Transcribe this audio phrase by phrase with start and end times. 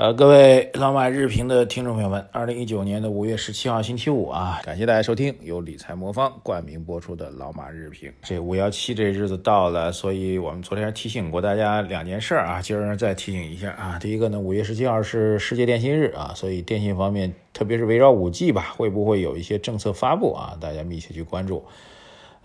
[0.00, 8.10] 呃，各位老马日评的听众朋友们，二零一九年的五月十七号星期五啊，感谢大家收听由理财魔方冠名播出的老马日评。
[8.22, 13.98] 这五幺七这日子到了，所以我们昨天提醒过大家两件事啊，今儿再提醒一下啊。
[13.98, 20.56] 第一个呢，五月十七号是世界电信日啊，所以电信方面，特别是围绕五 G 吧，会不会有一些政策发布啊？
[20.58, 21.62] 大家密切去关注。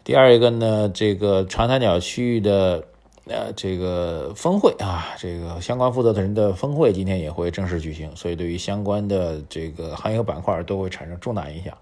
[0.03, 2.83] 第二一个呢，这个长三角区域的。
[3.27, 11.75] 呃，这个峰会啊，这个相关负责的人的峰会今天也会正式举行，所以对于相关的这个行业板块都会产生重大影响。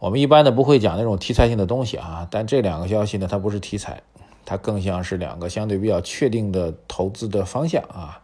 [0.00, 4.02] 我们一般呢不会讲那种题材性的东西啊，但这两个消息呢，它不是题材，
[4.44, 8.20] 它更像是两个相对比较确定的投资的方向啊，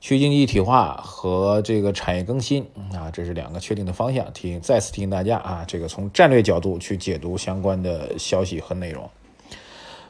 [0.00, 4.32] 去经济一体化和这个产业更新啊，这是两个确定的方向。
[4.32, 9.08] 提醒再次提醒大家啊，这个从战略角度去解读相关的消息和内容。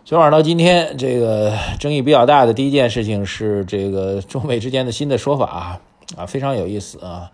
[0.04, 5.80] 昨晚到今天，这个争议比较大的第一件事情是这个中美之间的新的说法
[6.16, 7.30] 啊，非常有意思啊。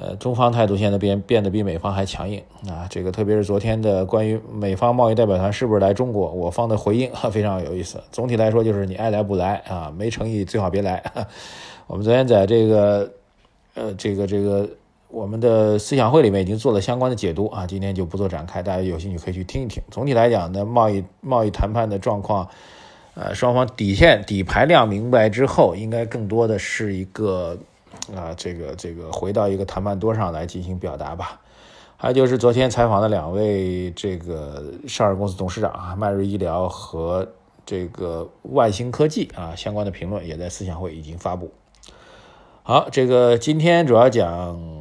[0.00, 2.86] 呃，中方态度现在变变得比美方还强硬啊。
[2.88, 8.00] 这个特别是昨天的关于美方贸易代表团是不是来中国，我方的回应非常有意思。
[8.12, 11.02] 总体来说就是你爱来不来啊，没诚意最好别来。
[11.88, 13.10] 我们昨天在这个
[13.74, 14.68] 呃这个这个。
[15.10, 19.82] 我们的思想会里面已经做了相关的解读啊，今天就不做展开，大家有兴趣可以去听一听。
[19.90, 22.46] 总体来讲呢，贸易贸易谈判的状况，
[23.14, 27.56] 呃，双方底线底牌亮明白之后，应该更多的是一个
[28.14, 31.40] 啊，这个这个回到一个谈判桌上来进行表达吧。
[31.96, 37.26] 还有就是昨天采访的两位这个上市公司董事长啊，迈瑞医疗和
[37.64, 41.50] 这个万兴科技啊，相关的评论也在思想会已经发布。
[42.62, 44.77] 好，这个今天主要讲。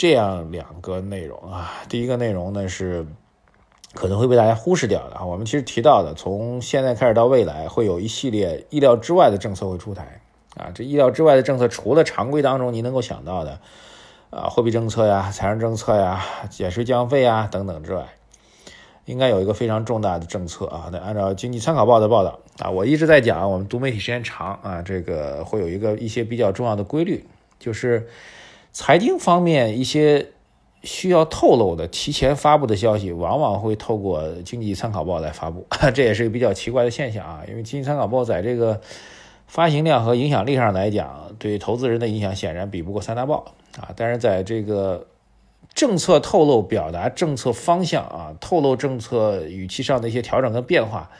[0.00, 3.06] 这样两个内容啊，第一个内容呢是
[3.92, 5.26] 可能会被大家忽视掉的啊。
[5.26, 10.22] 我们其实提到的，从现在开始到未来，会有一系列意料之外的政策会出台
[10.56, 10.72] 啊。
[10.74, 13.60] 这意料之外的政策，除了常规当中您能够想到的
[14.30, 18.06] 啊，货币政策呀、财政政策呀、减税降费啊等等之外，
[19.04, 20.88] 应该有一个非常重大的政策啊。
[20.90, 28.08] 那按照经济参考报的报道啊，我一直在讲，我们读媒体时间长啊，这个会有一个一些比较重要的规律，就是。
[28.72, 30.28] 财经方面一些
[30.82, 37.42] 需要透露的、提前发布的消息，往往会透过《经济参考报》来发布， 这也是一个比较奇怪的现象啊。
[37.48, 38.80] 因为《经济参考报》在这个
[39.46, 43.90] 发行量和影响力上来讲，对投资人的影响显然比不过三大报啊。
[43.94, 45.06] 但是在这个
[45.74, 51.10] 政策透露、表达政策方向啊、透露政策语气上的一些调整跟变化，《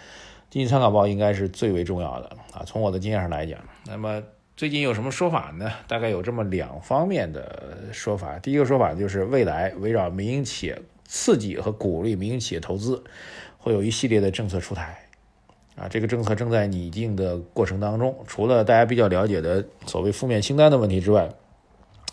[0.49, 2.63] 经济参考报》应该是最为重要的啊。
[2.65, 4.23] 从我的经验上来讲，那么。
[4.61, 5.73] 最近有什么说法呢？
[5.89, 8.39] 大概有这么两方面的说法。
[8.41, 13.03] 第一个说法就是未来围绕民营企业刺激和鼓励民营企业投资，
[13.57, 14.99] 会有一系列的政策出台。
[15.77, 18.15] 啊，这个政策正在拟定的过程当中。
[18.27, 21.31] 除了大家比较了解的所谓负面清单的问题之外，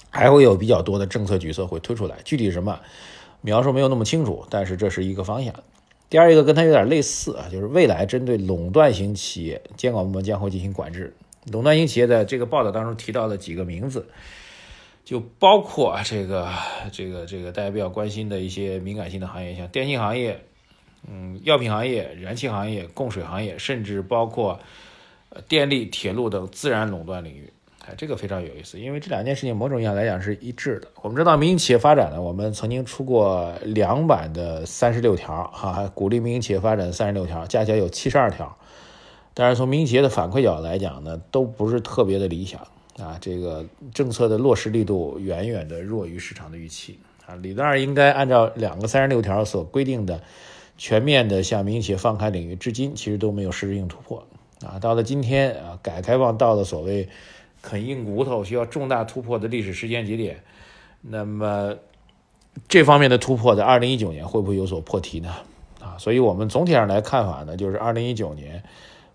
[0.10, 2.16] 还会有比较多的政策举措会推出来。
[2.24, 2.80] 具体什么
[3.42, 5.54] 描述没有那么清楚，但是这是一个方向。
[6.10, 11.14] 第二一个跟它有点类似啊，就是未来针对垄断型企业，监管部门将会进行管制。
[11.52, 14.08] 垄断型企业的这个报道当中提到了几个名字，
[15.06, 16.50] 就包括这个
[16.92, 20.44] 这个这个大家比较关心的一些敏感性的行业，像电信行业、
[21.08, 24.60] 嗯药品行业、燃气行业、供水行业，甚至包括
[25.48, 27.54] 电力、铁路等自然垄断领域。
[27.86, 30.90] 哎，这个非常有意思，因为这两件事情某种意义上来讲是一致的。
[31.02, 38.58] 我们知道民营企业发展呢，我们曾经出过两版的三十六条，哈，鼓励民营企业发展三十六条，加起来有七十二条。
[39.40, 42.60] 但是从民营企业的反馈角度来讲呢，都不是特别的理想
[42.98, 43.20] 啊。
[43.22, 47.36] 这个政策的落实力度远远的弱于市场的预期啊。
[47.36, 50.24] 理论上应该按照两个三十六条所规定的
[50.76, 54.26] 全面的向民营企业放开领域，至今其实都没有实质性突破
[54.66, 54.80] 啊。
[54.80, 57.08] 到了今天啊，改革开放到了所谓
[57.62, 60.42] 啃硬骨头需要重大突破的历史时间节点，
[61.02, 61.76] 那么
[62.68, 65.32] 这方面的突破在二零一九年会不会有所破题呢？
[65.80, 68.64] 啊，所以我们总体上来看法呢，就是二零一九年。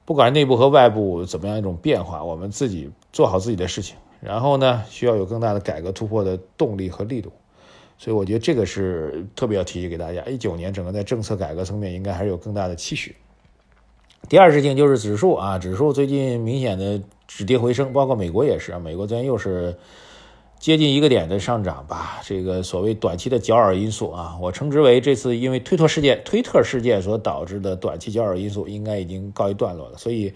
[0.04, 7.32] 不管内部和外部怎么样一种变化，我们自己做好自己的事情，然后呢，需要有更大的改革突破的动力和力度。
[7.98, 10.24] 所以我觉得这个是特别要提醒给大家。
[10.24, 13.14] 一九年整个在政策改革层面应该还是有更大的期许。
[14.28, 19.76] 第二事情就是指数啊，指数最近明显的止跌回升，包括美国也是，美国昨天又是
[20.62, 22.20] 接近一个点的上涨吧。
[22.22, 29.98] 这个所谓短期的搅耳因素啊，我称之为这次因为推特事件、推特事件所导致的短期搅耳因素，应该已经告一段落了。
[29.98, 30.32] 所以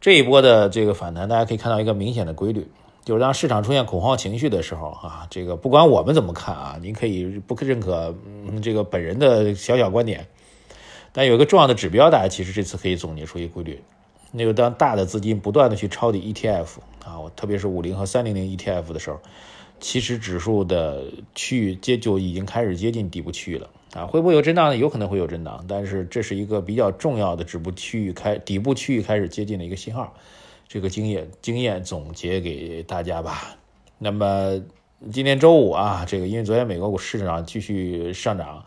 [0.00, 2.66] 这一波的这个反弹，大家可以看到一个明显的规律，
[3.04, 8.14] 就是当市场出现恐慌情绪的时候啊，这个不管我们怎么看啊，您可以不认可
[8.62, 10.26] 这个本人的小小观点。
[11.12, 13.78] 但有一个重要的指标，大家其实这次可以总结出一个规律，
[14.32, 16.66] 那个当大的资金不断的去抄底 ETF
[17.04, 19.20] 啊，我特别是五零和三零零 ETF 的时候，
[19.80, 24.76] 其实指数的区域接就已经开始接近底部区域了啊，会不会有震荡呢？
[24.76, 30.14] 有可能会有震荡，但是这是一个比较重要的止步区域开底部区域开始接近的一个信号，
[30.66, 33.56] 这个经验经验总结给大家吧。
[33.98, 34.60] 那么
[35.12, 38.64] 今天周五啊，这个因为昨天美国股市场继续上涨。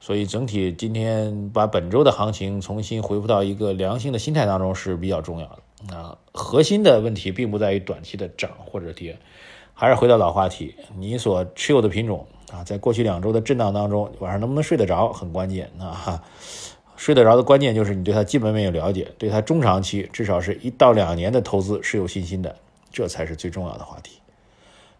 [0.00, 5.58] 所以整体今天把本周的行情重新恢复到一个良性的心态当中是比较重要
[5.88, 6.16] 的啊。
[6.32, 9.18] 核心的问题并不在于短期的涨或者跌，
[9.80, 16.20] 还是回到老话题，你所持有的品种啊，在过去两周的震荡当中，晚上能不能睡得着很关键啊。
[16.96, 22.56] 睡得着的关键就是你对它基本面有了解，对它中长期至少是一到两年的投资是有信心的，
[22.90, 24.18] 这才是最重要的话题。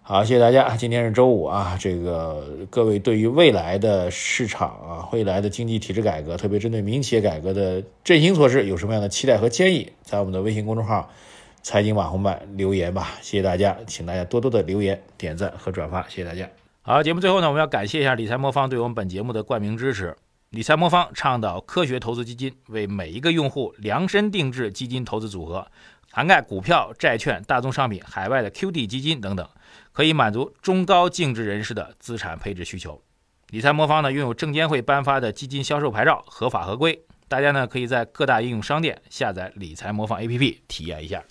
[0.02, 0.76] 好，谢谢大家。
[0.76, 11.10] 今天是周五啊，这个各位对于未来的市场啊，未来的经济体制改革，特别针对民营企业改革的振兴措施，有什么样的期待和建议，在我们的微信公众号
[11.68, 13.10] “财经网红版”留言吧。
[13.20, 16.48] 谢谢大家，请大家多多的留言、点赞和转发，谢谢大家。
[16.80, 20.16] 好，节目最后呢，我们要感谢一下理财魔方对我们本节目的冠名支持。
[20.48, 25.70] 理财魔方倡导科学投资基金，为每一个用户量身定制基金投资组合，
[26.10, 29.46] 涵盖股票、债券、大宗商品、海外的 QD 基金等等。
[29.92, 32.98] 可以满足中高净值人士的资产配置需求。
[33.50, 36.98] 理财魔方呢拥有证监会颁发的基金销售牌照，合法合规。
[37.28, 41.22] 大家呢可以在各大应用商店下载理财魔方 APP 体验一下。